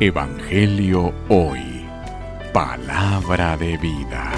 [0.00, 1.60] Evangelio Hoy.
[2.52, 4.32] Palabra de vida.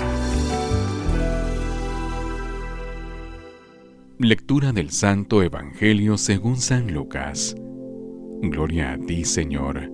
[4.18, 7.56] Lectura del Santo Evangelio según San Lucas.
[8.42, 9.90] Gloria a ti, Señor.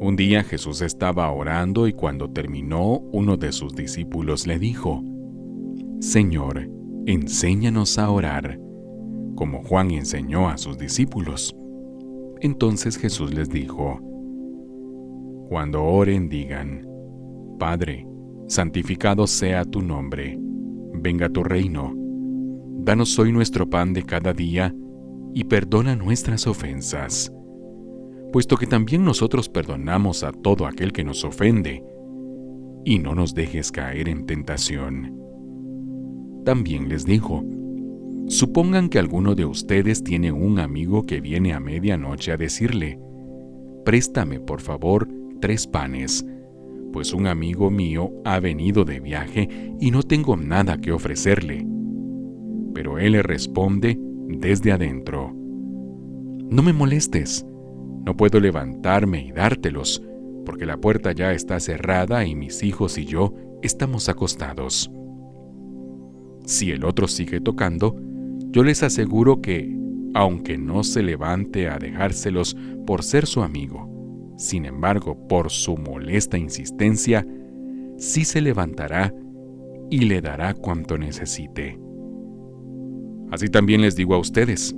[0.00, 5.02] Un día Jesús estaba orando y cuando terminó, uno de sus discípulos le dijo,
[6.00, 6.68] Señor,
[7.06, 8.58] enséñanos a orar,
[9.34, 11.54] como Juan enseñó a sus discípulos.
[12.44, 13.98] Entonces Jesús les dijo,
[15.48, 16.86] Cuando oren digan,
[17.58, 18.06] Padre,
[18.48, 20.38] santificado sea tu nombre,
[20.92, 21.94] venga tu reino,
[22.80, 24.74] danos hoy nuestro pan de cada día,
[25.32, 27.32] y perdona nuestras ofensas,
[28.30, 31.82] puesto que también nosotros perdonamos a todo aquel que nos ofende,
[32.84, 35.18] y no nos dejes caer en tentación.
[36.44, 37.42] También les dijo,
[38.26, 42.98] Supongan que alguno de ustedes tiene un amigo que viene a medianoche a decirle,
[43.84, 45.06] Préstame, por favor,
[45.40, 46.26] tres panes,
[46.90, 51.66] pues un amigo mío ha venido de viaje y no tengo nada que ofrecerle.
[52.72, 57.44] Pero él le responde desde adentro, No me molestes,
[58.06, 60.02] no puedo levantarme y dártelos,
[60.46, 64.90] porque la puerta ya está cerrada y mis hijos y yo estamos acostados.
[66.46, 67.96] Si el otro sigue tocando,
[68.54, 69.76] yo les aseguro que,
[70.14, 73.90] aunque no se levante a dejárselos por ser su amigo,
[74.38, 77.26] sin embargo, por su molesta insistencia,
[77.96, 79.12] sí se levantará
[79.90, 81.80] y le dará cuanto necesite.
[83.32, 84.72] Así también les digo a ustedes,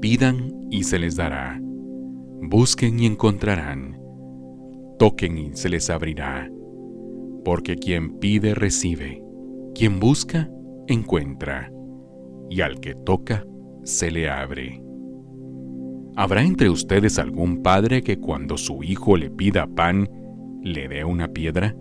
[0.00, 1.60] pidan y se les dará,
[2.40, 4.00] busquen y encontrarán,
[4.98, 6.50] toquen y se les abrirá,
[7.44, 9.20] porque quien pide recibe.
[9.74, 10.48] Quien busca,
[10.86, 11.70] encuentra,
[12.54, 13.44] y al que toca,
[13.82, 14.80] se le abre.
[16.14, 20.08] ¿Habrá entre ustedes algún padre que cuando su hijo le pida pan,
[20.62, 21.74] le dé una piedra?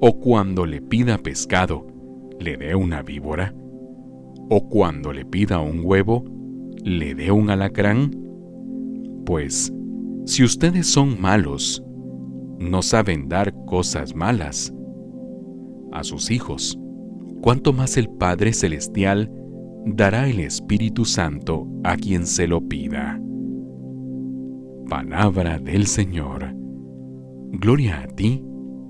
[0.00, 1.86] ¿O cuando le pida pescado,
[2.40, 3.54] le dé una víbora?
[4.48, 6.24] ¿O cuando le pida un huevo,
[6.82, 8.16] le dé un alacrán?
[9.26, 9.70] Pues,
[10.24, 11.84] si ustedes son malos,
[12.58, 14.72] no saben dar cosas malas
[15.92, 16.78] a sus hijos
[17.42, 19.30] cuánto más el Padre Celestial
[19.86, 23.20] dará el Espíritu Santo a quien se lo pida.
[24.88, 26.52] Palabra del Señor.
[27.52, 28.44] Gloria a ti,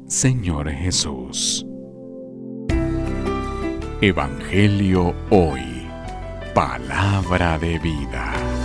[0.06, 1.66] Señor Jesús.
[4.00, 5.86] Evangelio hoy.
[6.54, 8.55] Palabra de vida.